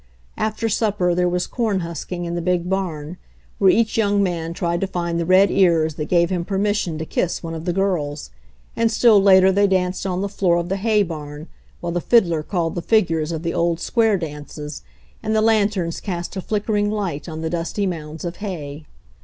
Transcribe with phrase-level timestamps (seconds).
[0.35, 3.17] After supper there was corn husking in the big barn,
[3.59, 7.05] where each young man tried to find the red ears that gave him permission to
[7.05, 8.31] kiss one of the girls,
[8.75, 11.49] and still later they danced on the floor of the hay barn
[11.81, 14.81] while the fiddler called the figures of the old square dances
[15.21, 18.87] and the lanterns cast a flickering light on the dusty mounds of hay.